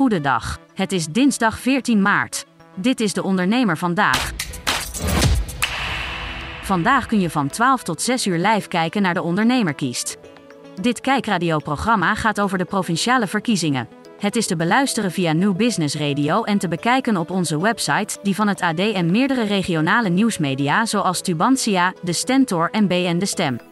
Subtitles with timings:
[0.00, 0.58] Goedendag.
[0.74, 2.46] Het is dinsdag 14 maart.
[2.76, 4.32] Dit is de ondernemer vandaag.
[6.62, 10.16] Vandaag kun je van 12 tot 6 uur live kijken naar de ondernemer kiest.
[10.80, 13.88] Dit kijkradioprogramma gaat over de provinciale verkiezingen.
[14.18, 18.34] Het is te beluisteren via New Business Radio en te bekijken op onze website, die
[18.34, 23.69] van het AD en meerdere regionale nieuwsmedia zoals Tubantia, De Stentor en BN De Stem.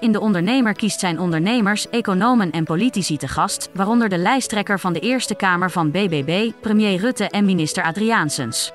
[0.00, 4.92] In De Ondernemer kiest zijn ondernemers, economen en politici te gast, waaronder de lijsttrekker van
[4.92, 8.72] de Eerste Kamer van BBB, premier Rutte en minister Adriaansens.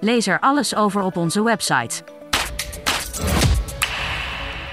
[0.00, 2.02] Lees er alles over op onze website.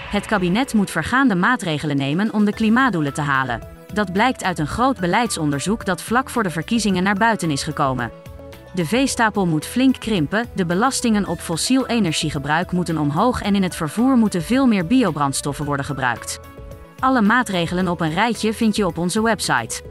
[0.10, 3.62] Het kabinet moet vergaande maatregelen nemen om de klimaatdoelen te halen.
[3.94, 8.12] Dat blijkt uit een groot beleidsonderzoek dat vlak voor de verkiezingen naar buiten is gekomen.
[8.76, 13.76] De veestapel moet flink krimpen, de belastingen op fossiel energiegebruik moeten omhoog en in het
[13.76, 16.40] vervoer moeten veel meer biobrandstoffen worden gebruikt.
[17.00, 19.82] Alle maatregelen op een rijtje vind je op onze website.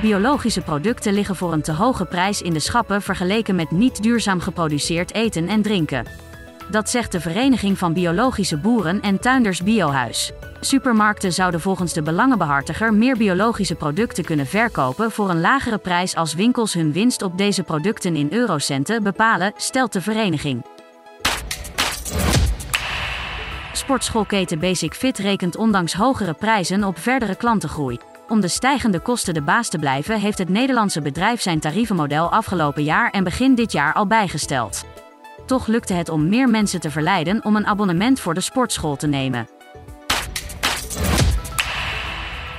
[0.00, 4.40] Biologische producten liggen voor een te hoge prijs in de schappen vergeleken met niet duurzaam
[4.40, 6.29] geproduceerd eten en drinken.
[6.70, 10.32] Dat zegt de Vereniging van Biologische Boeren en Tuinders Biohuis.
[10.60, 16.34] Supermarkten zouden volgens de belangenbehartiger meer biologische producten kunnen verkopen voor een lagere prijs als
[16.34, 20.64] winkels hun winst op deze producten in eurocenten bepalen, stelt de vereniging.
[23.72, 27.98] Sportschoolketen Basic Fit rekent ondanks hogere prijzen op verdere klantengroei.
[28.28, 32.84] Om de stijgende kosten de baas te blijven, heeft het Nederlandse bedrijf zijn tarievenmodel afgelopen
[32.84, 34.84] jaar en begin dit jaar al bijgesteld.
[35.50, 39.06] Toch lukte het om meer mensen te verleiden om een abonnement voor de sportschool te
[39.06, 39.48] nemen.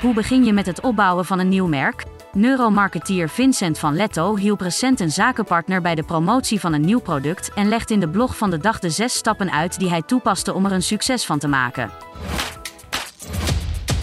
[0.02, 2.04] Hoe begin je met het opbouwen van een nieuw merk?
[2.32, 7.54] Neuromarketeer Vincent van Letto hielp recent een zakenpartner bij de promotie van een nieuw product
[7.54, 10.54] en legt in de blog van de dag de zes stappen uit die hij toepaste
[10.54, 11.92] om er een succes van te maken.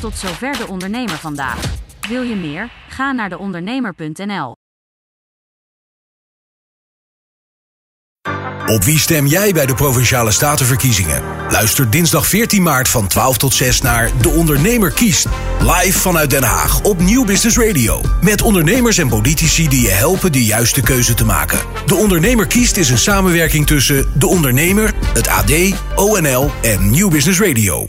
[0.00, 1.75] Tot zover de ondernemer vandaag.
[2.09, 2.70] Wil je meer?
[2.89, 4.58] Ga naar deondernemer.nl.
[8.69, 11.23] Op wie stem jij bij de Provinciale Statenverkiezingen?
[11.51, 15.27] Luister dinsdag 14 maart van 12 tot 6 naar De Ondernemer kiest.
[15.61, 18.01] Live vanuit Den Haag op Nieuw Business Radio.
[18.23, 21.59] Met ondernemers en politici die je helpen de juiste keuze te maken.
[21.87, 25.53] De Ondernemer kiest is een samenwerking tussen De Ondernemer, het AD,
[25.95, 27.89] ONL en Nieuw Business Radio.